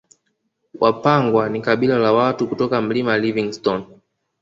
[0.79, 3.85] Wapangwa ni kabila la watu kutoka Milima Livingstone